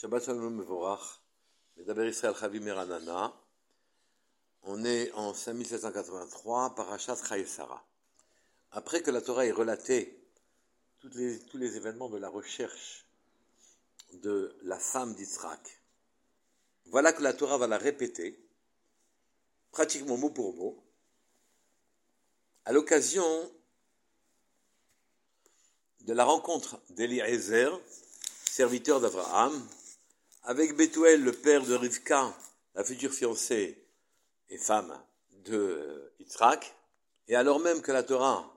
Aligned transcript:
Shabbat 0.00 0.26
Shalom 0.26 0.54
Mevorach, 0.54 1.20
Medaber 1.76 2.06
Israël 2.06 2.32
Chavi 2.38 2.60
Meranana. 2.60 3.34
On 4.62 4.84
est 4.84 5.10
en 5.14 5.34
5783, 5.34 6.76
Parashat 6.76 7.16
Chayesara. 7.16 7.84
Après 8.70 9.02
que 9.02 9.10
la 9.10 9.20
Torah 9.20 9.44
ait 9.44 9.50
relaté 9.50 10.24
tous 11.00 11.10
les 11.58 11.76
événements 11.76 12.08
de 12.08 12.16
la 12.16 12.28
recherche 12.28 13.06
de 14.12 14.56
la 14.62 14.78
femme 14.78 15.16
d'Israël, 15.16 15.58
voilà 16.86 17.12
que 17.12 17.24
la 17.24 17.32
Torah 17.32 17.58
va 17.58 17.66
la 17.66 17.78
répéter, 17.78 18.38
pratiquement 19.72 20.16
mot 20.16 20.30
pour 20.30 20.54
mot, 20.54 20.80
à 22.66 22.70
l'occasion 22.70 23.50
de 26.02 26.12
la 26.12 26.24
rencontre 26.24 26.80
d'Eliezer, 26.90 27.80
serviteur 28.48 29.00
d'Abraham, 29.00 29.68
avec 30.44 30.76
Bethuel, 30.76 31.22
le 31.22 31.32
père 31.32 31.64
de 31.64 31.74
Rivka, 31.74 32.34
la 32.74 32.84
future 32.84 33.12
fiancée 33.12 33.84
et 34.48 34.58
femme 34.58 34.98
de 35.44 36.12
Yitzhak, 36.20 36.74
et 37.28 37.36
alors 37.36 37.60
même 37.60 37.82
que 37.82 37.92
la 37.92 38.02
Torah 38.02 38.54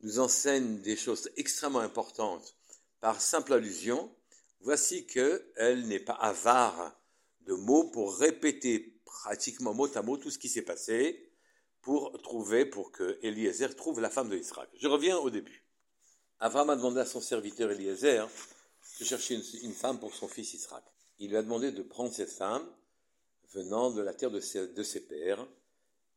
nous 0.00 0.20
enseigne 0.20 0.80
des 0.80 0.96
choses 0.96 1.30
extrêmement 1.36 1.80
importantes 1.80 2.54
par 3.00 3.20
simple 3.20 3.52
allusion, 3.52 4.14
voici 4.60 5.06
qu'elle 5.06 5.86
n'est 5.86 5.98
pas 6.00 6.14
avare 6.14 6.96
de 7.40 7.54
mots 7.54 7.84
pour 7.84 8.16
répéter 8.16 9.00
pratiquement 9.04 9.74
mot 9.74 9.88
à 9.96 10.02
mot 10.02 10.16
tout 10.16 10.30
ce 10.30 10.38
qui 10.38 10.48
s'est 10.48 10.62
passé 10.62 11.32
pour 11.80 12.20
trouver, 12.22 12.66
pour 12.66 12.92
que 12.92 13.18
Eliezer 13.22 13.74
trouve 13.74 14.00
la 14.00 14.10
femme 14.10 14.28
de 14.28 14.36
Yitzhak. 14.36 14.68
Je 14.78 14.88
reviens 14.88 15.16
au 15.16 15.30
début. 15.30 15.64
Abraham 16.38 16.70
a 16.70 16.76
demandé 16.76 17.00
à 17.00 17.06
son 17.06 17.20
serviteur 17.20 17.70
Eliezer 17.70 18.28
de 19.00 19.04
chercher 19.04 19.40
une, 19.62 19.74
femme 19.74 19.98
pour 19.98 20.14
son 20.14 20.28
fils 20.28 20.52
Yitzhak 20.52 20.84
il 21.18 21.30
lui 21.30 21.36
a 21.36 21.42
demandé 21.42 21.72
de 21.72 21.82
prendre 21.82 22.12
cette 22.12 22.30
femme 22.30 22.66
venant 23.52 23.90
de 23.90 24.00
la 24.02 24.14
terre 24.14 24.30
de 24.30 24.40
ses, 24.40 25.00
pères 25.00 25.46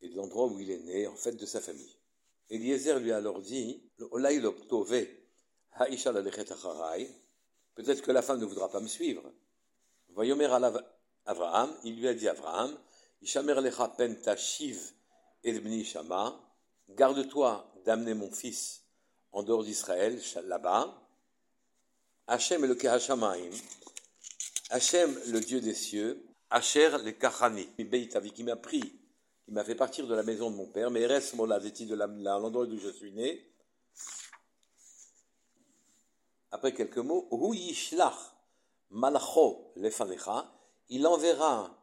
et 0.01 0.09
de 0.09 0.15
l'endroit 0.15 0.47
où 0.47 0.59
il 0.59 0.69
est 0.69 0.79
né, 0.79 1.07
en 1.07 1.15
fait 1.15 1.33
de 1.33 1.45
sa 1.45 1.61
famille. 1.61 1.95
Eliezer 2.49 2.99
lui 2.99 3.11
a 3.11 3.17
alors 3.17 3.41
dit, 3.41 3.81
peut-être 7.75 8.01
que 8.01 8.11
la 8.11 8.21
femme 8.21 8.39
ne 8.39 8.45
voudra 8.45 8.69
pas 8.69 8.81
me 8.81 8.87
suivre. 8.87 9.23
Voyomer 10.09 10.49
Abraham, 11.25 11.73
il 11.83 11.97
lui 11.97 12.07
a 12.07 12.13
dit 12.13 12.27
Abraham, 12.27 12.77
garde-toi 16.89 17.73
d'amener 17.85 18.13
mon 18.13 18.31
fils 18.31 18.83
en 19.31 19.43
dehors 19.43 19.63
d'Israël, 19.63 20.19
là-bas. 20.45 20.97
Hachem 22.27 22.65
le 22.65 22.75
Hachem, 24.71 25.19
le 25.27 25.41
Dieu 25.41 25.59
des 25.59 25.73
cieux, 25.73 26.25
Hacher 26.49 26.91
le 27.03 27.11
Kachani, 27.11 27.67
qui 27.75 28.43
m'a 28.43 28.55
pris, 28.55 28.79
qui 29.43 29.51
m'a 29.51 29.65
fait 29.65 29.75
partir 29.75 30.07
de 30.07 30.15
la 30.15 30.23
maison 30.23 30.49
de 30.49 30.55
mon 30.55 30.67
père, 30.67 30.89
mais 30.89 31.05
reste 31.05 31.33
mon 31.33 31.45
de 31.45 32.23
l'endroit 32.23 32.65
où 32.65 32.77
je 32.77 32.87
suis 32.89 33.11
né. 33.11 33.51
Après 36.51 36.73
quelques 36.73 36.99
mots, 36.99 37.27
Hu 37.31 37.53
Yishlach 37.53 38.15
Malacho 38.91 39.73
Lefanecha, 39.75 40.49
il 40.87 41.05
enverra 41.05 41.77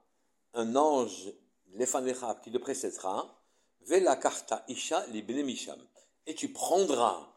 un 0.55 0.75
ange 0.75 1.31
Lefanecha 1.75 2.41
qui 2.43 2.49
le 2.49 2.59
précédera, 2.59 3.39
Vela 3.83 4.17
Karta 4.17 4.65
Isha 4.67 5.07
Misham, 5.09 5.79
et 6.27 6.35
tu 6.35 6.55
prendras 6.55 7.35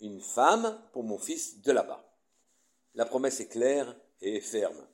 une 0.00 0.20
femme 0.20 0.78
pour 0.92 1.04
mon 1.04 1.16
fils 1.16 1.62
de 1.62 1.72
là-bas. 1.72 2.04
La 2.94 3.06
promesse 3.06 3.40
est 3.40 3.48
claire 3.48 3.96
et 4.24 4.40
ferme. 4.40 4.86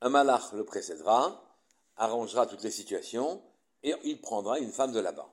Un 0.00 0.08
malach 0.08 0.52
le 0.52 0.64
précédera, 0.64 1.44
arrangera 1.96 2.46
toutes 2.46 2.62
les 2.62 2.70
situations, 2.70 3.42
et 3.82 3.94
il 4.04 4.20
prendra 4.20 4.58
une 4.58 4.72
femme 4.72 4.92
de 4.92 5.00
là-bas. 5.00 5.30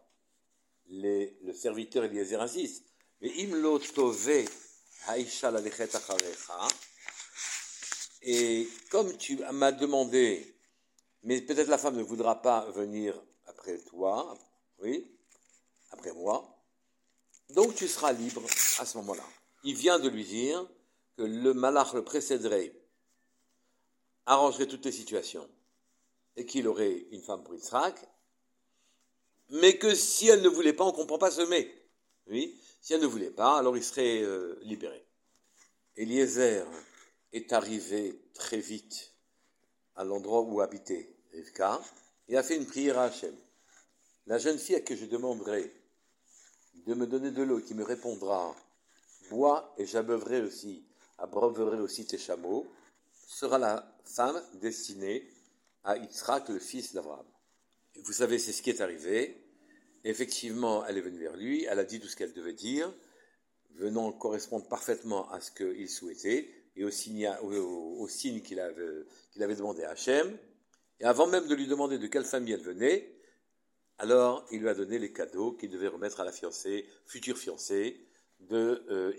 le 0.89 1.53
serviteur 1.53 2.03
Eliezer 2.03 2.41
insiste. 2.41 2.85
Et 8.21 8.69
comme 8.89 9.15
tu 9.17 9.37
m'as 9.51 9.71
demandé, 9.71 10.55
mais 11.23 11.41
peut-être 11.41 11.67
la 11.67 11.77
femme 11.77 11.97
ne 11.97 12.03
voudra 12.03 12.41
pas 12.41 12.69
venir 12.71 13.21
après 13.45 13.77
toi, 13.79 14.37
oui, 14.79 15.15
après 15.91 16.11
moi, 16.13 16.57
donc 17.49 17.75
tu 17.75 17.87
seras 17.87 18.11
libre 18.13 18.43
à 18.79 18.85
ce 18.85 18.97
moment-là. 18.97 19.23
Il 19.63 19.75
vient 19.75 19.99
de 19.99 20.09
lui 20.09 20.25
dire 20.25 20.67
que 21.17 21.23
le 21.23 21.53
malach 21.53 21.93
le 21.93 22.03
précéderait 22.03 22.73
arrangerait 24.27 24.67
toutes 24.67 24.85
les 24.85 24.91
situations 24.91 25.49
et 26.35 26.45
qu'il 26.45 26.67
aurait 26.67 27.07
une 27.11 27.23
femme 27.23 27.43
pour 27.43 27.55
Yitzhak, 27.55 27.95
mais 29.49 29.77
que 29.77 29.95
si 29.95 30.27
elle 30.27 30.41
ne 30.41 30.49
voulait 30.49 30.73
pas, 30.73 30.83
on 30.83 30.91
ne 30.91 30.95
comprend 30.95 31.17
pas 31.17 31.31
ce 31.31 31.41
mais. 31.41 31.73
Oui, 32.27 32.59
si 32.81 32.93
elle 32.93 33.01
ne 33.01 33.07
voulait 33.07 33.31
pas, 33.31 33.57
alors 33.57 33.75
il 33.75 33.83
serait 33.83 34.21
euh, 34.21 34.59
libéré. 34.61 35.03
Eliezer 35.95 36.67
est 37.31 37.53
arrivé 37.53 38.21
très 38.33 38.59
vite 38.59 39.13
à 39.95 40.03
l'endroit 40.03 40.41
où 40.41 40.61
habitait 40.61 41.09
Rivka 41.31 41.81
et 42.27 42.37
a 42.37 42.43
fait 42.43 42.57
une 42.57 42.67
prière 42.67 42.99
à 42.99 43.05
Hachem. 43.05 43.35
La 44.27 44.37
jeune 44.37 44.59
fille 44.59 44.75
à 44.75 44.81
qui 44.81 44.97
je 44.97 45.05
demanderai 45.05 45.73
de 46.85 46.93
me 46.93 47.07
donner 47.07 47.31
de 47.31 47.41
l'eau 47.41 47.61
qui 47.61 47.73
me 47.73 47.83
répondra 47.83 48.53
Bois 49.29 49.73
et 49.77 49.85
j'abreuverai 49.85 50.41
aussi, 50.41 50.85
abreuverai 51.17 51.79
aussi 51.79 52.05
tes 52.05 52.17
chameaux, 52.17 52.67
sera 53.27 53.59
la 53.59 53.95
femme 54.05 54.41
destinée 54.55 55.29
à 55.83 55.97
Yitzhak, 55.97 56.49
le 56.49 56.59
fils 56.59 56.93
d'Abraham. 56.93 57.25
Vous 58.03 58.13
savez, 58.13 58.39
c'est 58.39 58.53
ce 58.53 58.61
qui 58.61 58.69
est 58.69 58.81
arrivé. 58.81 59.43
Effectivement, 60.03 60.85
elle 60.85 60.97
est 60.97 61.01
venue 61.01 61.19
vers 61.19 61.35
lui, 61.35 61.65
elle 61.65 61.79
a 61.79 61.83
dit 61.83 61.99
tout 61.99 62.07
ce 62.07 62.15
qu'elle 62.15 62.33
devait 62.33 62.53
dire, 62.53 62.91
venant 63.75 64.11
correspondre 64.13 64.67
parfaitement 64.67 65.29
à 65.31 65.41
ce 65.41 65.51
qu'il 65.51 65.89
souhaitait 65.89 66.49
et 66.77 66.85
au 66.85 66.91
signe, 66.91 68.41
qu'il 68.41 68.59
avait 68.59 69.55
demandé 69.55 69.83
à 69.83 69.91
Hachem. 69.91 70.37
Et 70.99 71.05
avant 71.05 71.27
même 71.27 71.47
de 71.47 71.55
lui 71.55 71.67
demander 71.67 71.97
de 71.97 72.07
quelle 72.07 72.23
famille 72.23 72.53
elle 72.53 72.61
venait, 72.61 73.13
alors 73.97 74.45
il 74.51 74.61
lui 74.61 74.69
a 74.69 74.73
donné 74.73 74.99
les 74.99 75.11
cadeaux 75.11 75.53
qu'il 75.53 75.69
devait 75.69 75.87
remettre 75.87 76.21
à 76.21 76.23
la 76.23 76.31
fiancée, 76.31 76.87
future 77.05 77.37
fiancée 77.37 78.07
de 78.39 78.85
euh, 78.89 79.13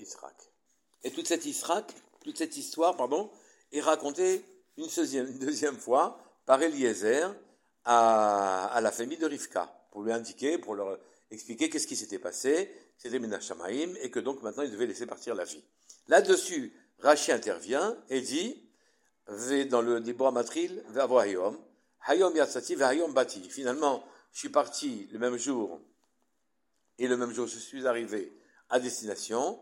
Et 1.03 1.11
toute 1.11 1.27
cette, 1.27 1.45
toute 2.23 2.39
cette 2.39 2.57
histoire, 2.57 2.97
pardon, 2.97 3.31
est 3.73 3.81
raconté 3.81 4.45
une 4.77 4.87
deuxième, 5.39 5.77
fois 5.77 6.21
par 6.47 6.63
Eliezer 6.63 7.35
à, 7.85 8.79
la 8.81 8.93
famille 8.93 9.19
de 9.19 9.27
Rivka, 9.27 9.73
pour 9.91 10.03
lui 10.03 10.13
indiquer, 10.13 10.59
pour 10.59 10.75
leur 10.75 10.99
expliquer 11.31 11.69
qu'est-ce 11.69 11.87
qui 11.87 11.97
s'était 11.97 12.19
passé, 12.19 12.71
c'était 12.97 13.19
Menachamaim, 13.19 13.95
et 14.01 14.11
que 14.11 14.21
donc 14.21 14.43
maintenant 14.43 14.63
il 14.63 14.71
devait 14.71 14.87
laisser 14.87 15.07
partir 15.07 15.35
la 15.35 15.47
fille. 15.47 15.65
Là-dessus, 16.07 16.73
Rachi 17.01 17.33
intervient 17.33 17.97
et 18.09 18.21
dit, 18.21 18.63
dans 19.69 19.83
le 19.83 20.01
Dibra 20.01 20.31
Matril, 20.31 20.83
Hayom, 20.97 21.59
Hayom 22.07 22.35
Yatsati, 22.35 22.83
Hayom 22.83 23.13
Bati. 23.13 23.49
Finalement, 23.51 24.03
je 24.33 24.39
suis 24.39 24.49
parti 24.49 25.09
le 25.13 25.19
même 25.19 25.37
jour, 25.37 25.81
et 26.99 27.09
le 27.09 27.17
même 27.17 27.33
jour 27.33 27.47
je 27.47 27.59
suis 27.59 27.87
arrivé 27.87 28.33
à 28.71 28.81
destination, 28.81 29.61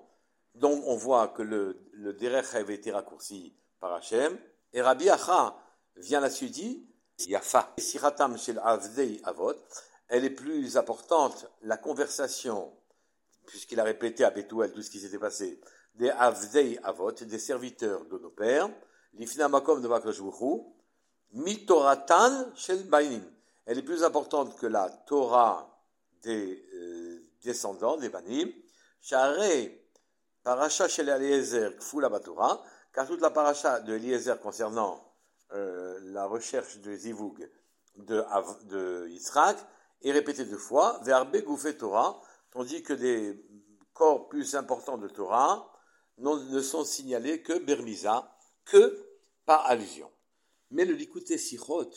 donc 0.54 0.82
on 0.86 0.96
voit 0.96 1.28
que 1.28 1.42
le, 1.42 1.78
le 1.92 2.12
derech 2.12 2.54
avait 2.54 2.74
été 2.74 2.90
raccourci 2.90 3.54
par 3.80 3.92
Hachem. 3.94 4.38
Et 4.72 4.82
Rabbi 4.82 5.08
Acha 5.08 5.56
vient 5.96 6.20
la 6.20 6.30
suite 6.30 6.52
dit, 6.52 6.86
Yafa. 7.26 7.74
Siratam 7.78 8.36
shel 8.36 8.60
avdei 8.62 9.20
avot, 9.24 9.54
elle 10.08 10.24
est 10.24 10.30
plus 10.30 10.76
importante, 10.76 11.46
la 11.62 11.76
conversation, 11.76 12.72
puisqu'il 13.46 13.80
a 13.80 13.84
répété 13.84 14.24
à 14.24 14.30
Bethuel 14.30 14.72
tout 14.72 14.82
ce 14.82 14.90
qui 14.90 15.00
s'était 15.00 15.18
passé, 15.18 15.60
des 15.94 16.10
avdei 16.10 16.78
avot, 16.82 17.12
des 17.12 17.38
serviteurs 17.38 18.04
de 18.04 18.18
nos 18.18 18.30
pères, 18.30 18.68
l'ifna 19.14 19.48
makom 19.48 19.80
de 19.80 19.88
mitoratan 21.32 22.54
shel 22.54 22.84
bainim. 22.84 23.24
Elle 23.64 23.78
est 23.78 23.82
plus 23.82 24.04
importante 24.04 24.56
que 24.58 24.66
la 24.66 24.88
Torah 24.88 25.76
des 26.22 26.64
euh, 26.74 27.20
descendants, 27.42 27.96
des 27.96 28.08
banim, 28.08 28.50
share 29.00 29.70
parasha 30.42 30.88
shel 30.88 31.08
kfula 31.78 32.08
batorah, 32.08 32.62
car 32.96 33.06
toute 33.06 33.20
la 33.20 33.30
paracha 33.30 33.80
de 33.80 33.94
Eliezer 33.94 34.40
concernant 34.40 35.04
euh, 35.52 36.00
la 36.04 36.24
recherche 36.24 36.78
de 36.78 36.96
Zivug 36.96 37.46
de, 37.96 38.24
de 38.64 39.06
est 40.00 40.12
répétée 40.12 40.46
deux 40.46 40.56
fois, 40.56 40.98
verbe 41.04 41.36
gouffé 41.42 41.76
Torah, 41.76 42.18
tandis 42.50 42.82
que 42.82 42.94
des 42.94 43.44
corps 43.92 44.28
plus 44.28 44.54
importants 44.56 44.96
de 44.96 45.08
Torah 45.08 45.70
ne 46.16 46.60
sont 46.62 46.84
signalés 46.86 47.42
que 47.42 47.58
Bermiza, 47.58 48.34
que 48.64 49.06
par 49.44 49.66
allusion. 49.66 50.10
Mais 50.70 50.86
le 50.86 50.94
Likuté 50.94 51.36
Sichot 51.36 51.90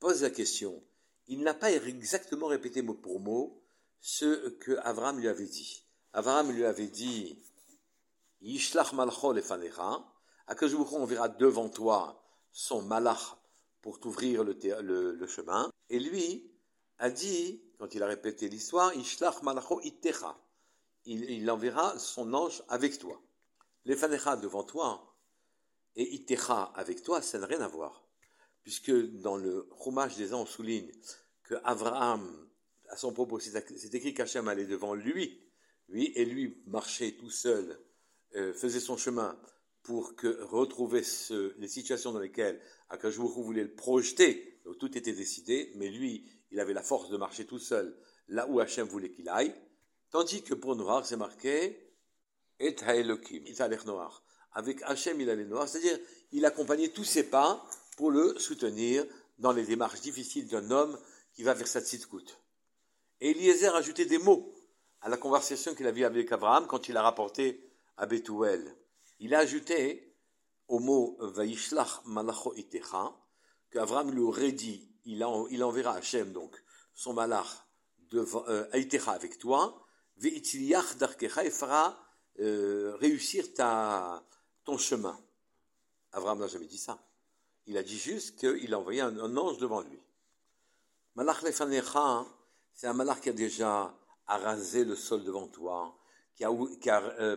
pose 0.00 0.22
la 0.22 0.30
question. 0.30 0.82
Il 1.28 1.42
n'a 1.42 1.54
pas 1.54 1.70
exactement 1.70 2.48
répété 2.48 2.82
mot 2.82 2.94
pour 2.94 3.20
mot 3.20 3.62
ce 4.00 4.48
que 4.48 4.72
Avram 4.78 5.20
lui 5.20 5.28
avait 5.28 5.46
dit. 5.46 5.84
Avram 6.12 6.50
lui 6.50 6.64
avait 6.64 6.88
dit 6.88 7.38
Yishlach 8.42 8.92
malcho 8.92 9.32
lefanecha, 9.32 10.04
Akashbuch 10.48 10.92
enverra 10.92 11.28
devant 11.28 11.68
toi 11.68 12.22
son 12.50 12.82
malach 12.82 13.36
pour 13.80 14.00
t'ouvrir 14.00 14.44
le, 14.44 15.26
chemin. 15.26 15.70
Et 15.88 15.98
lui 15.98 16.50
a 16.98 17.10
dit, 17.10 17.62
quand 17.78 17.94
il 17.94 18.02
a 18.02 18.06
répété 18.06 18.48
l'histoire, 18.48 18.94
Ishlach 18.94 19.42
malacho 19.42 19.80
ittecha. 19.82 20.36
Il, 21.04 21.30
il 21.30 21.50
enverra 21.50 21.98
son 21.98 22.32
ange 22.34 22.62
avec 22.68 22.98
toi. 22.98 23.20
Les 23.84 23.96
fanecha 23.96 24.36
devant 24.36 24.64
toi 24.64 25.16
et 25.96 26.14
ittecha 26.14 26.64
avec 26.74 27.02
toi, 27.02 27.22
ça 27.22 27.38
n'a 27.38 27.46
rien 27.46 27.60
à 27.60 27.68
voir. 27.68 28.04
Puisque 28.62 28.92
dans 29.20 29.36
le 29.36 29.68
roumage 29.70 30.16
des 30.16 30.34
ans, 30.34 30.42
on 30.42 30.46
souligne 30.46 30.90
que 31.44 31.54
Abraham, 31.64 32.48
à 32.88 32.96
son 32.96 33.12
propos, 33.12 33.38
c'est 33.40 33.94
écrit 33.94 34.14
qu'Hachem 34.14 34.48
allait 34.48 34.66
devant 34.66 34.94
lui, 34.94 35.40
lui, 35.88 36.12
et 36.14 36.24
lui 36.24 36.62
marchait 36.66 37.12
tout 37.12 37.30
seul, 37.30 37.78
euh, 38.36 38.52
faisait 38.54 38.80
son 38.80 38.96
chemin 38.96 39.38
pour 39.82 40.12
retrouver 40.50 41.02
les 41.58 41.68
situations 41.68 42.12
dans 42.12 42.20
lesquelles 42.20 42.60
Akashbourou 42.90 43.42
voulait 43.42 43.64
le 43.64 43.74
projeter. 43.74 44.60
Donc 44.64 44.78
tout 44.78 44.96
était 44.96 45.12
décidé, 45.12 45.72
mais 45.74 45.88
lui, 45.88 46.24
il 46.52 46.60
avait 46.60 46.72
la 46.72 46.82
force 46.82 47.10
de 47.10 47.16
marcher 47.16 47.46
tout 47.46 47.58
seul 47.58 47.96
là 48.28 48.46
où 48.48 48.60
Hachem 48.60 48.86
voulait 48.86 49.10
qu'il 49.10 49.28
aille. 49.28 49.54
Tandis 50.10 50.42
que 50.42 50.54
pour 50.54 50.76
Noir, 50.76 51.04
c'est 51.04 51.16
marqué 51.16 51.94
Et 52.60 52.76
Haelokim, 52.80 53.42
il 53.46 53.56
l'air 53.56 53.86
noir. 53.86 54.22
Avec 54.52 54.82
Hachem, 54.82 55.20
il 55.20 55.30
allait 55.30 55.46
noir, 55.46 55.68
c'est-à-dire 55.68 55.98
il 56.30 56.44
accompagnait 56.44 56.88
tous 56.88 57.04
ses 57.04 57.24
pas 57.24 57.66
pour 57.96 58.10
le 58.10 58.38
soutenir 58.38 59.04
dans 59.38 59.52
les 59.52 59.64
démarches 59.64 60.00
difficiles 60.00 60.46
d'un 60.46 60.70
homme 60.70 60.98
qui 61.32 61.42
va 61.42 61.54
vers 61.54 61.66
sa 61.66 61.80
tzitkout. 61.80 62.38
Et 63.20 63.30
Eliezer 63.30 63.74
ajouté 63.74 64.04
des 64.04 64.18
mots 64.18 64.54
à 65.00 65.08
la 65.08 65.16
conversation 65.16 65.74
qu'il 65.74 65.86
avait 65.86 66.04
avec 66.04 66.30
Abraham 66.30 66.66
quand 66.66 66.88
il 66.88 66.96
a 66.96 67.02
rapporté 67.02 67.71
à 67.96 68.06
Bethuel. 68.06 68.76
Il 69.20 69.34
a 69.34 69.40
ajouté 69.40 70.16
au 70.68 70.78
mot 70.78 71.16
Vaishlach 71.20 72.04
malacho 72.06 72.54
itecha 72.56 73.14
qu'Abraham 73.70 74.10
lui 74.10 74.20
aurait 74.20 74.52
dit 74.52 74.88
il, 75.04 75.24
enverra 75.24 75.94
Hachem, 75.94 76.32
donc 76.32 76.62
son 76.94 77.12
malach, 77.12 77.66
devant, 78.10 78.44
euh, 78.48 78.66
avec 78.72 79.38
toi, 79.38 79.86
ve'itiliach 80.16 80.96
darkecha, 80.96 81.44
et 81.44 81.50
fera 81.50 81.98
euh, 82.40 82.94
réussir 82.96 83.44
ton 84.64 84.78
chemin. 84.78 85.18
Abraham 86.12 86.40
n'a 86.40 86.46
jamais 86.46 86.66
dit 86.66 86.78
ça. 86.78 86.98
Il 87.66 87.76
a 87.76 87.82
dit 87.82 87.98
juste 87.98 88.38
qu'il 88.38 88.72
a 88.74 88.78
envoyé 88.78 89.00
un, 89.00 89.36
ange 89.36 89.58
devant 89.58 89.80
lui. 89.80 90.00
Malach 91.14 91.42
lefanecha, 91.42 92.26
c'est 92.74 92.86
un 92.86 92.92
malach 92.92 93.20
qui 93.20 93.30
a 93.30 93.32
déjà 93.32 93.94
arasé 94.26 94.84
le 94.84 94.96
sol 94.96 95.24
devant 95.24 95.48
toi, 95.48 95.96
qui 96.36 96.44
a, 96.44 96.50
qui 96.80 96.90
a 96.90 97.02
euh, 97.02 97.36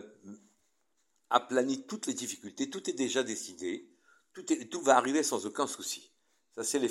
aplani 1.30 1.86
toutes 1.86 2.06
les 2.06 2.14
difficultés, 2.14 2.70
tout 2.70 2.88
est 2.88 2.94
déjà 2.94 3.22
décidé, 3.22 3.90
tout, 4.32 4.44
tout 4.70 4.80
va 4.82 4.96
arriver 4.96 5.22
sans 5.22 5.46
aucun 5.46 5.66
souci. 5.66 6.12
Ça, 6.54 6.64
c'est 6.64 6.78
les. 6.78 6.90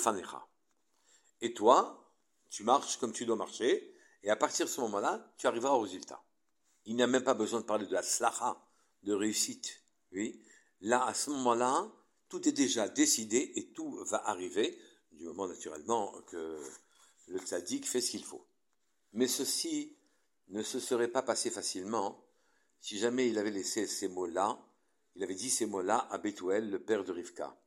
Et 1.41 1.53
toi, 1.53 2.13
tu 2.49 2.63
marches 2.63 2.97
comme 2.97 3.13
tu 3.13 3.25
dois 3.25 3.35
marcher, 3.35 3.95
et 4.23 4.29
à 4.29 4.35
partir 4.35 4.65
de 4.65 4.71
ce 4.71 4.81
moment-là, 4.81 5.33
tu 5.37 5.47
arriveras 5.47 5.73
au 5.73 5.79
résultat. 5.79 6.23
Il 6.85 6.95
n'y 6.95 7.03
a 7.03 7.07
même 7.07 7.23
pas 7.23 7.33
besoin 7.33 7.61
de 7.61 7.65
parler 7.65 7.85
de 7.85 7.93
la 7.93 8.03
slacha, 8.03 8.61
de 9.03 9.13
réussite. 9.13 9.81
Oui. 10.11 10.43
Là, 10.81 11.05
à 11.05 11.13
ce 11.13 11.29
moment-là, 11.31 11.91
tout 12.29 12.47
est 12.47 12.51
déjà 12.51 12.87
décidé 12.87 13.53
et 13.55 13.71
tout 13.73 14.03
va 14.05 14.27
arriver, 14.27 14.79
du 15.11 15.23
moment 15.25 15.47
naturellement 15.47 16.11
que 16.27 16.59
le 17.27 17.39
tzaddik 17.39 17.87
fait 17.87 18.01
ce 18.01 18.11
qu'il 18.11 18.23
faut. 18.23 18.45
Mais 19.13 19.27
ceci 19.27 19.97
ne 20.49 20.61
se 20.61 20.79
serait 20.79 21.07
pas 21.07 21.21
passé 21.21 21.49
facilement 21.49 22.24
si 22.79 22.97
jamais 22.97 23.29
il 23.29 23.37
avait 23.37 23.51
laissé 23.51 23.87
ces 23.87 24.07
mots-là, 24.07 24.59
il 25.15 25.23
avait 25.23 25.35
dit 25.35 25.49
ces 25.49 25.65
mots-là 25.65 26.07
à 26.11 26.17
Bethuel, 26.17 26.69
le 26.69 26.79
père 26.79 27.03
de 27.03 27.11
Rivka, 27.11 27.57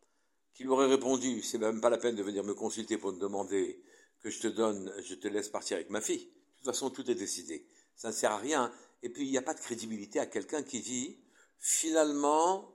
qui 0.54 0.64
lui 0.64 0.70
aurait 0.70 0.86
répondu, 0.86 1.42
c'est 1.42 1.58
même 1.58 1.80
pas 1.80 1.90
la 1.90 1.98
peine 1.98 2.16
de 2.16 2.22
venir 2.22 2.44
me 2.44 2.54
consulter 2.54 2.98
pour 2.98 3.12
me 3.12 3.18
demander 3.18 3.82
que 4.20 4.30
je 4.30 4.40
te 4.40 4.48
donne, 4.48 4.92
je 5.04 5.14
te 5.14 5.28
laisse 5.28 5.48
partir 5.48 5.76
avec 5.76 5.90
ma 5.90 6.00
fille. 6.00 6.26
De 6.26 6.56
toute 6.56 6.64
façon, 6.66 6.90
tout 6.90 7.08
est 7.10 7.14
décidé. 7.14 7.66
Ça 7.94 8.08
ne 8.08 8.12
sert 8.12 8.32
à 8.32 8.38
rien. 8.38 8.72
Et 9.02 9.08
puis, 9.10 9.24
il 9.24 9.30
n'y 9.30 9.38
a 9.38 9.42
pas 9.42 9.54
de 9.54 9.60
crédibilité 9.60 10.18
à 10.18 10.26
quelqu'un 10.26 10.62
qui 10.62 10.80
dit, 10.80 11.20
finalement, 11.58 12.74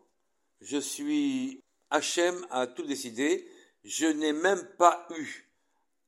je 0.61 0.77
suis, 0.77 1.61
Hachem 1.89 2.45
a 2.49 2.67
tout 2.67 2.83
décidé, 2.83 3.47
je 3.83 4.05
n'ai 4.05 4.31
même 4.31 4.65
pas 4.77 5.05
eu 5.17 5.49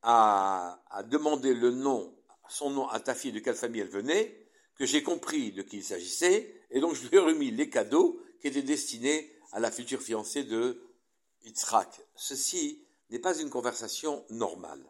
à, 0.02 0.82
à 0.90 1.02
demander 1.02 1.52
le 1.52 1.70
nom, 1.70 2.16
son 2.48 2.70
nom 2.70 2.88
à 2.88 3.00
ta 3.00 3.14
fille, 3.14 3.32
de 3.32 3.40
quelle 3.40 3.54
famille 3.54 3.82
elle 3.82 3.88
venait, 3.88 4.45
que 4.76 4.86
j'ai 4.86 5.02
compris 5.02 5.52
de 5.52 5.62
qui 5.62 5.78
il 5.78 5.84
s'agissait, 5.84 6.62
et 6.70 6.80
donc 6.80 6.94
je 6.94 7.08
lui 7.08 7.16
ai 7.16 7.20
remis 7.20 7.50
les 7.50 7.70
cadeaux 7.70 8.20
qui 8.40 8.48
étaient 8.48 8.62
destinés 8.62 9.32
à 9.52 9.60
la 9.60 9.70
future 9.70 10.02
fiancée 10.02 10.44
de 10.44 10.82
Yitzhak. 11.44 12.00
Ceci 12.14 12.84
n'est 13.10 13.18
pas 13.18 13.38
une 13.38 13.50
conversation 13.50 14.24
normale. 14.30 14.84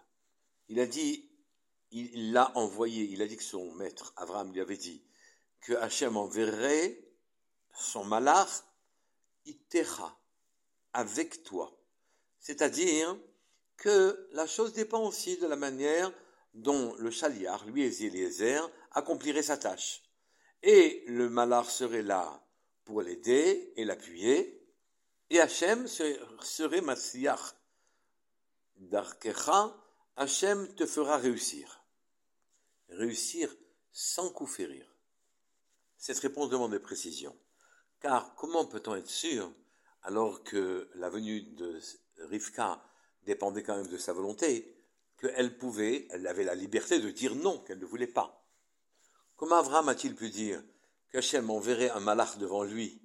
Il 0.68 0.80
a 0.80 0.86
dit, 0.86 1.28
il 1.92 2.32
l'a 2.32 2.50
envoyé, 2.56 3.04
il 3.04 3.22
a 3.22 3.26
dit 3.26 3.36
que 3.36 3.44
son 3.44 3.72
maître, 3.74 4.12
Abraham, 4.16 4.52
lui 4.52 4.60
avait 4.60 4.76
dit 4.76 5.02
que 5.60 5.74
Hachem 5.74 6.16
enverrait 6.16 6.98
son 7.74 8.04
malach 8.04 8.64
itera 9.44 10.18
avec 10.92 11.44
toi. 11.44 11.78
C'est-à-dire 12.40 13.16
que 13.76 14.28
la 14.32 14.46
chose 14.46 14.72
dépend 14.72 15.06
aussi 15.06 15.36
de 15.36 15.46
la 15.46 15.56
manière 15.56 16.12
dont 16.56 16.94
le 16.98 17.10
chaliar, 17.10 17.64
lui 17.66 17.82
et 17.82 18.06
Eliezer, 18.06 18.70
accomplirait 18.92 19.42
sa 19.42 19.56
tâche. 19.56 20.02
Et 20.62 21.04
le 21.06 21.28
malar 21.28 21.70
serait 21.70 22.02
là 22.02 22.42
pour 22.84 23.02
l'aider 23.02 23.72
et 23.76 23.84
l'appuyer, 23.84 24.66
et 25.30 25.40
Hachem 25.40 25.86
serait 25.86 26.80
Matsiach. 26.80 27.54
Darkecha, 28.76 29.76
Hachem 30.16 30.74
te 30.74 30.86
fera 30.86 31.18
réussir. 31.18 31.84
Réussir 32.88 33.54
sans 33.92 34.30
coup 34.30 34.46
férir. 34.46 34.86
Cette 35.98 36.18
réponse 36.18 36.50
demande 36.50 36.70
des 36.70 36.78
précisions. 36.78 37.36
Car 38.00 38.34
comment 38.36 38.66
peut-on 38.66 38.94
être 38.94 39.10
sûr, 39.10 39.52
alors 40.02 40.44
que 40.44 40.88
la 40.94 41.10
venue 41.10 41.42
de 41.42 41.80
Rivka 42.18 42.82
dépendait 43.24 43.62
quand 43.62 43.76
même 43.76 43.88
de 43.88 43.98
sa 43.98 44.12
volonté, 44.12 44.75
qu'elle 45.18 45.56
pouvait, 45.56 46.06
elle 46.10 46.26
avait 46.26 46.44
la 46.44 46.54
liberté 46.54 46.98
de 46.98 47.10
dire 47.10 47.34
non, 47.34 47.58
qu'elle 47.60 47.78
ne 47.78 47.86
voulait 47.86 48.06
pas. 48.06 48.44
Comment 49.36 49.56
Abraham 49.56 49.88
a-t-il 49.88 50.14
pu 50.14 50.30
dire 50.30 50.62
qu'Hachem 51.12 51.50
enverrait 51.50 51.90
un 51.90 52.00
malach 52.00 52.38
devant 52.38 52.64
lui 52.64 53.02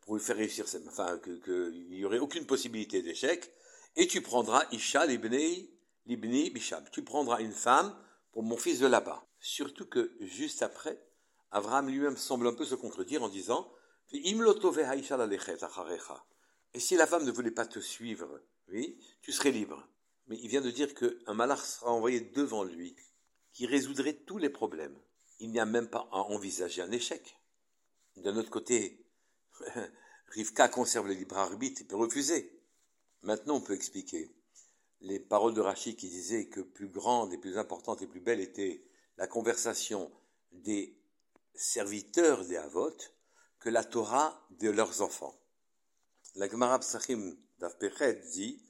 pour 0.00 0.16
lui 0.16 0.22
faire 0.22 0.36
réussir, 0.36 0.64
enfin, 0.88 1.18
qu'il 1.18 1.86
n'y 1.90 2.04
aurait 2.04 2.18
aucune 2.18 2.46
possibilité 2.46 3.02
d'échec, 3.02 3.52
et 3.96 4.06
tu 4.06 4.20
prendras 4.20 4.64
Isha 4.72 5.06
libni, 5.06 5.70
libni 6.06 6.50
bishab, 6.50 6.90
tu 6.90 7.02
prendras 7.02 7.40
une 7.40 7.52
femme 7.52 7.96
pour 8.32 8.42
mon 8.42 8.56
fils 8.56 8.80
de 8.80 8.86
là-bas. 8.86 9.24
Surtout 9.38 9.86
que 9.86 10.12
juste 10.20 10.62
après, 10.62 10.98
Abraham 11.50 11.88
lui-même 11.88 12.16
semble 12.16 12.46
un 12.46 12.54
peu 12.54 12.64
se 12.64 12.74
contredire 12.74 13.22
en 13.22 13.28
disant 13.28 13.70
Et 14.12 14.20
si 16.80 16.96
la 16.96 17.06
femme 17.06 17.24
ne 17.24 17.30
voulait 17.30 17.50
pas 17.50 17.66
te 17.66 17.78
suivre, 17.78 18.40
oui, 18.68 18.98
tu 19.20 19.32
serais 19.32 19.50
libre. 19.50 19.86
Mais 20.26 20.38
il 20.38 20.48
vient 20.48 20.60
de 20.60 20.70
dire 20.70 20.94
qu'un 20.94 21.34
malach 21.34 21.64
sera 21.64 21.92
envoyé 21.92 22.20
devant 22.20 22.64
lui, 22.64 22.96
qui 23.52 23.66
résoudrait 23.66 24.14
tous 24.14 24.38
les 24.38 24.50
problèmes. 24.50 24.98
Il 25.40 25.50
n'y 25.50 25.60
a 25.60 25.66
même 25.66 25.88
pas 25.88 26.08
à 26.12 26.18
envisager 26.18 26.82
un 26.82 26.92
échec. 26.92 27.36
D'un 28.16 28.36
autre 28.36 28.50
côté, 28.50 29.04
Rivka 30.28 30.68
conserve 30.68 31.08
le 31.08 31.14
libre 31.14 31.36
arbitre 31.36 31.82
et 31.82 31.84
peut 31.84 31.96
refuser. 31.96 32.62
Maintenant, 33.22 33.56
on 33.56 33.60
peut 33.60 33.74
expliquer 33.74 34.34
les 35.00 35.18
paroles 35.18 35.54
de 35.54 35.60
Rachid 35.60 35.96
qui 35.96 36.08
disaient 36.08 36.46
que 36.46 36.60
plus 36.60 36.88
grande 36.88 37.32
et 37.32 37.38
plus 37.38 37.58
importante 37.58 38.02
et 38.02 38.06
plus 38.06 38.20
belle 38.20 38.40
était 38.40 38.84
la 39.16 39.26
conversation 39.26 40.10
des 40.52 40.96
serviteurs 41.54 42.44
des 42.44 42.56
Havot 42.56 42.96
que 43.58 43.68
la 43.68 43.84
Torah 43.84 44.46
de 44.50 44.70
leurs 44.70 45.02
enfants. 45.02 45.34
La 46.34 46.48
Gemara 46.48 46.78
Psachim 46.78 47.36
dit 48.32 48.62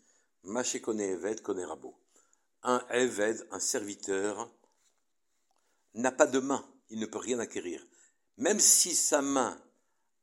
un 2.63 2.85
Eved, 2.91 3.47
un 3.51 3.61
serviteur, 3.61 4.51
n'a 5.95 6.13
pas 6.13 6.27
de 6.27 6.39
main, 6.39 6.65
il 6.91 7.01
ne 7.01 7.07
peut 7.07 7.19
rien 7.19 7.39
acquérir. 7.39 7.85
Même 8.39 8.61
si 8.61 8.95
sa 8.95 9.23
main 9.23 9.61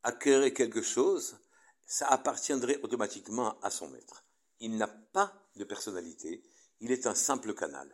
acquérait 0.02 0.52
quelque 0.52 0.82
chose, 0.82 1.38
ça 1.86 2.06
appartiendrait 2.08 2.80
automatiquement 2.82 3.58
à 3.60 3.70
son 3.70 3.88
maître. 3.88 4.24
Il 4.60 4.76
n'a 4.76 4.88
pas 4.88 5.32
de 5.56 5.64
personnalité, 5.64 6.42
il 6.80 6.92
est 6.92 7.06
un 7.06 7.14
simple 7.14 7.54
canal. 7.54 7.88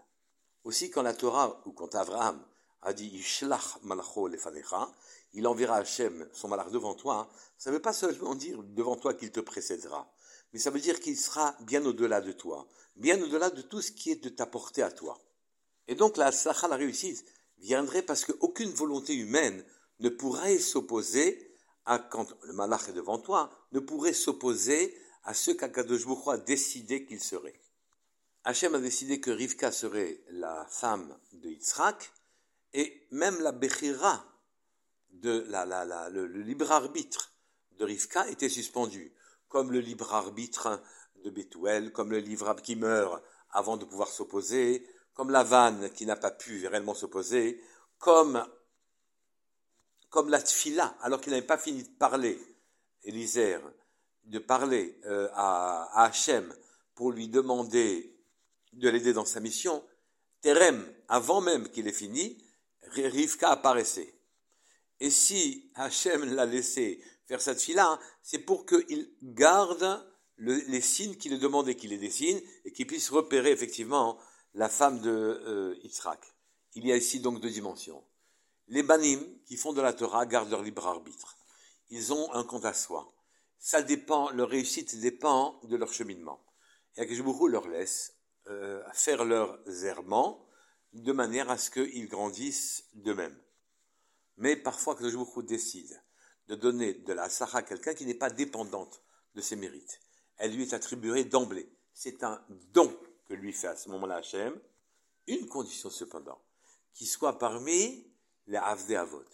Aussi, 0.65 0.91
quand 0.91 1.03
la 1.03 1.15
Torah, 1.15 1.63
ou 1.65 1.73
quand 1.73 1.95
Abraham 1.95 2.45
a 2.83 2.93
dit 2.93 3.07
Ishlach 3.07 3.83
malacho 3.83 4.29
lefanecha, 4.29 4.93
il 5.33 5.47
enverra 5.47 5.77
Hachem 5.77 6.29
son 6.33 6.49
malach 6.49 6.71
devant 6.71 6.95
toi, 6.95 7.29
ça 7.59 7.71
ne 7.71 7.77
veut 7.77 7.83
pas 7.83 7.93
seulement 7.93 8.35
dire 8.35 8.63
devant 8.63 8.97
toi 8.97 9.15
qu'il 9.15 9.31
te 9.31 9.41
précédera 9.41 10.11
mais 10.57 10.63
ça 10.63 10.71
veut 10.71 10.81
dire 10.81 11.01
qu'il 11.01 11.19
sera 11.19 11.55
bien 11.61 11.85
au-delà 11.85 12.23
de 12.23 12.33
toi, 12.33 12.67
bien 12.97 13.23
au-delà 13.23 13.51
de 13.51 13.61
tout 13.61 13.83
ce 13.83 13.93
qui 13.93 14.11
est 14.11 14.25
de 14.25 14.31
ta 14.31 14.47
portée 14.47 14.81
à 14.81 14.91
toi. 14.91 15.21
Et 15.87 15.95
donc 15.95 16.17
la 16.17 16.33
sacha, 16.33 16.67
la 16.67 16.77
réussite, 16.77 17.27
viendrait 17.59 18.01
parce 18.01 18.25
qu'aucune 18.25 18.71
volonté 18.71 19.15
humaine 19.15 19.63
ne 20.01 20.09
pourrait 20.09 20.59
s'opposer 20.59 21.55
à 21.85 21.99
quand 21.99 22.35
le 22.45 22.55
malach 22.55 22.89
est 22.89 22.95
devant 22.95 23.19
toi, 23.19 23.51
ne 23.73 23.81
pourrait 23.81 24.15
s'opposer 24.15 24.99
à 25.25 25.35
ce 25.35 25.51
qu'Akadosh 25.51 26.07
a 26.27 26.39
décidé 26.39 27.05
qu'il 27.05 27.21
serait. 27.21 27.61
Hachem 28.45 28.75
a 28.75 28.79
décidé 28.79 29.21
que 29.21 29.31
Rivka 29.31 29.71
serait 29.73 30.23
la 30.31 30.65
femme 30.71 31.19
de 31.35 31.51
Yitzhak, 31.51 32.11
et 32.73 33.07
même 33.11 33.43
la 33.43 33.53
Bechira, 33.53 34.25
de 35.11 35.45
la, 35.51 36.09
le, 36.09 36.27
libre 36.29 36.73
arbitre 36.73 37.35
de 37.73 37.85
Rivka 37.85 38.27
était 38.31 38.49
suspendu, 38.49 39.13
comme 39.49 39.73
le 39.73 39.81
libre 39.81 40.15
arbitre 40.15 40.83
de 41.25 41.31
Bethuel, 41.31 41.93
comme 41.93 42.11
le 42.11 42.19
libre 42.19 42.49
arbitre 42.49 42.67
qui 42.67 42.77
meurt 42.77 43.23
avant 43.51 43.77
de 43.77 43.85
pouvoir 43.85 44.09
s'opposer, 44.09 44.87
comme 45.15 45.31
la 45.31 45.45
vanne 45.45 45.91
qui 45.91 46.07
n'a 46.07 46.17
pas 46.17 46.31
pu 46.31 46.67
réellement 46.67 46.95
s'opposer, 46.95 47.63
comme, 47.99 48.47
comme 50.11 50.29
la 50.29 50.41
tfila, 50.41 50.97
alors 51.01 51.21
qu'il 51.21 51.33
n'avait 51.33 51.47
pas 51.47 51.59
fini 51.59 51.83
de 51.83 51.89
parler, 51.89 52.39
Élisère, 53.03 53.63
de 54.25 54.39
parler 54.39 55.01
euh, 55.05 55.29
à, 55.33 55.85
à 55.93 56.05
Hachem 56.07 56.53
pour 56.95 57.13
lui 57.13 57.29
demander 57.29 58.13
de 58.73 58.89
l'aider 58.89 59.13
dans 59.13 59.25
sa 59.25 59.41
mission, 59.41 59.83
Terem, 60.41 60.87
avant 61.09 61.41
même 61.41 61.69
qu'il 61.71 61.89
ait 61.89 61.93
fini, 61.93 62.43
Rivka 62.83 63.51
apparaissait. 63.51 64.16
Et 65.01 65.11
si 65.11 65.71
Hachem 65.75 66.25
l'a 66.35 66.47
laissé 66.47 67.03
faire 67.27 67.41
cette 67.41 67.61
fila, 67.61 67.99
c'est 68.23 68.39
pour 68.39 68.67
qu'il 68.67 69.11
garde 69.23 70.07
les 70.39 70.81
signes 70.81 71.17
qu'il 71.17 71.39
demande 71.39 71.69
et 71.69 71.77
qu'il 71.77 71.91
les 71.91 71.99
dessine 71.99 72.41
et 72.65 72.73
qu'il 72.73 72.87
puisse 72.87 73.11
repérer 73.11 73.51
effectivement 73.51 74.19
la 74.55 74.69
femme 74.69 75.01
de 75.01 75.11
euh, 75.11 75.75
Il 76.75 76.87
y 76.87 76.93
a 76.93 76.97
ici 76.97 77.21
donc 77.21 77.41
deux 77.41 77.51
dimensions. 77.51 78.03
Les 78.69 78.83
banim 78.83 79.21
qui 79.45 79.57
font 79.57 79.73
de 79.73 79.81
la 79.81 79.93
Torah 79.93 80.27
gardent 80.27 80.51
leur 80.51 80.63
libre 80.63 80.87
arbitre. 80.87 81.37
Ils 81.91 82.13
ont 82.13 82.33
un 82.33 82.45
compte 82.45 82.65
à 82.65 82.73
soi. 82.73 83.13
Ça 83.59 83.83
dépend, 83.83 84.31
leur 84.31 84.49
réussite 84.49 84.99
dépend 85.01 85.61
de 85.65 85.77
leur 85.77 85.93
cheminement. 85.93 86.45
Et 86.97 87.01
Akishbourou 87.01 87.49
leur 87.49 87.69
laisse 87.69 88.15
euh, 88.49 88.83
faire 88.93 89.25
leurs 89.25 89.61
errements 89.85 90.47
de 90.93 91.13
manière 91.13 91.51
à 91.51 91.59
ce 91.59 91.71
qu'ils 91.71 92.09
grandissent 92.09 92.85
d'eux-mêmes. 92.95 93.39
Mais 94.37 94.57
parfois, 94.57 94.95
que 94.95 95.05
le 95.05 95.43
décide 95.43 96.03
de 96.49 96.55
donner 96.55 96.95
de 96.95 97.13
la 97.13 97.29
Sarah 97.29 97.59
à 97.59 97.63
quelqu'un 97.63 97.95
qui 97.95 98.07
n'est 98.07 98.15
pas 98.15 98.31
dépendante 98.31 99.03
de 99.35 99.41
ses 99.41 99.57
mérites. 99.57 100.01
Elle 100.37 100.55
lui 100.55 100.63
est 100.63 100.75
attribuée 100.75 101.25
d'emblée. 101.25 101.69
C'est 101.93 102.23
un 102.23 102.45
don 102.73 102.95
que 103.29 103.35
lui 103.35 103.53
fait 103.53 103.69
à 103.69 103.77
ce 103.77 103.89
moment-là 103.91 104.17
Hachem. 104.17 104.59
Une 105.27 105.49
condition 105.49 105.91
cependant, 105.91 106.41
qu'il 106.93 107.09
soit 107.09 107.39
parmi 107.39 108.07
les 108.47 108.59
Avdé 108.59 108.95
Avot, 108.95 109.25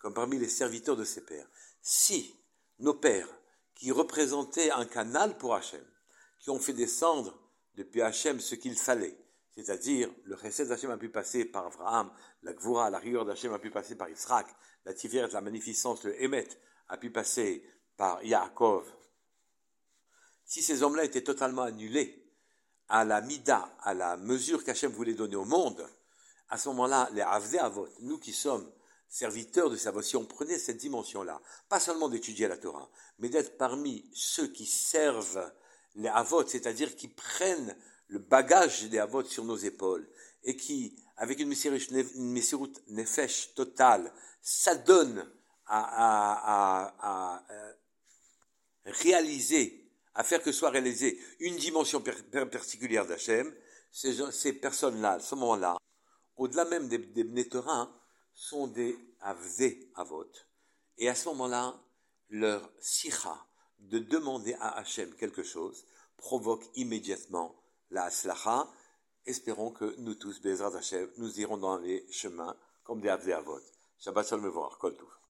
comme 0.00 0.14
parmi 0.14 0.38
les 0.38 0.48
serviteurs 0.48 0.96
de 0.96 1.04
ses 1.04 1.20
pères. 1.24 1.46
Si 1.82 2.34
nos 2.78 2.94
pères, 2.94 3.28
qui 3.74 3.90
représentaient 3.90 4.70
un 4.70 4.86
canal 4.86 5.36
pour 5.36 5.54
Hachem, 5.54 5.84
qui 6.38 6.50
ont 6.50 6.58
fait 6.58 6.72
descendre 6.72 7.38
depuis 7.74 8.00
Hachem 8.00 8.40
ce 8.40 8.54
qu'il 8.54 8.76
fallait, 8.76 9.16
c'est-à-dire, 9.56 10.10
le 10.24 10.36
Chesed 10.36 10.68
d'Hachem 10.68 10.90
a 10.90 10.96
pu 10.96 11.10
passer 11.10 11.44
par 11.44 11.66
Abraham, 11.66 12.10
la 12.42 12.54
Gvura, 12.54 12.88
la 12.90 12.98
rigueur 12.98 13.24
d'Hachem 13.24 13.52
a 13.52 13.58
pu 13.58 13.70
passer 13.70 13.96
par 13.96 14.08
Israël, 14.08 14.46
la 14.84 14.94
Tiferet, 14.94 15.28
la 15.28 15.40
magnificence, 15.40 16.04
le 16.04 16.22
Emet 16.22 16.48
a 16.88 16.96
pu 16.96 17.10
passer 17.10 17.62
par 17.96 18.22
Yaakov. 18.24 18.86
Si 20.44 20.62
ces 20.62 20.82
hommes-là 20.82 21.04
étaient 21.04 21.22
totalement 21.22 21.62
annulés 21.62 22.22
à 22.88 23.04
la 23.04 23.20
mida, 23.20 23.76
à 23.80 23.94
la 23.94 24.16
mesure 24.16 24.64
qu'Hachem 24.64 24.90
voulait 24.90 25.14
donner 25.14 25.36
au 25.36 25.44
monde, 25.44 25.86
à 26.48 26.58
ce 26.58 26.68
moment-là, 26.70 27.08
les 27.12 27.22
Avdé 27.22 27.58
Avot, 27.58 27.88
nous 28.00 28.18
qui 28.18 28.32
sommes 28.32 28.70
serviteurs 29.08 29.68
de 29.68 29.76
sa 29.76 29.92
si 30.02 30.16
on 30.16 30.24
prenait 30.24 30.58
cette 30.58 30.78
dimension-là, 30.78 31.40
pas 31.68 31.80
seulement 31.80 32.08
d'étudier 32.08 32.48
la 32.48 32.56
Torah, 32.56 32.90
mais 33.18 33.28
d'être 33.28 33.58
parmi 33.58 34.10
ceux 34.14 34.48
qui 34.48 34.64
servent 34.64 35.52
les 35.94 36.08
Avot, 36.08 36.46
c'est-à-dire 36.46 36.96
qui 36.96 37.08
prennent 37.08 37.76
le 38.12 38.18
bagage 38.18 38.90
des 38.90 38.98
Avot 38.98 39.24
sur 39.24 39.44
nos 39.44 39.56
épaules 39.56 40.06
et 40.44 40.54
qui, 40.54 40.94
avec 41.16 41.40
une 41.40 41.48
Messirut 41.48 42.72
Nefesh 42.88 43.54
totale, 43.54 44.12
s'adonne 44.42 45.30
à, 45.66 46.92
à, 47.00 47.44
réaliser, 48.84 49.90
à 50.14 50.24
faire 50.24 50.42
que 50.42 50.52
soit 50.52 50.68
réalisée 50.68 51.18
une 51.40 51.56
dimension 51.56 52.02
particulière 52.02 53.06
d'Hachem, 53.06 53.50
ces, 53.90 54.52
personnes-là, 54.52 55.12
à 55.12 55.20
ce 55.20 55.34
moment-là, 55.36 55.78
au-delà 56.36 56.66
même 56.66 56.88
des, 56.88 56.98
des 56.98 57.50
sont 58.34 58.66
des 58.66 58.98
Avzé 59.20 59.90
Avot. 59.94 60.30
Et 60.98 61.08
à 61.08 61.14
ce 61.14 61.28
moment-là, 61.30 61.80
leur 62.28 62.70
sikha 62.78 63.46
de 63.78 63.98
demander 63.98 64.54
à 64.54 64.76
Hachem 64.78 65.14
quelque 65.14 65.42
chose 65.42 65.86
provoque 66.18 66.64
immédiatement 66.74 67.61
la 67.92 68.04
aslacha. 68.04 68.68
Espérons 69.24 69.70
que 69.70 69.94
nous 69.98 70.14
tous, 70.14 70.42
Bezrat 70.42 70.76
Hashem, 70.76 71.08
nous 71.18 71.40
irons 71.40 71.58
dans 71.58 71.78
les 71.78 72.04
chemins 72.10 72.56
comme 72.82 73.00
des 73.00 73.08
Avot. 73.08 73.60
Shabbat 73.98 74.26
Shalom 74.26 74.52
Kol 74.80 74.96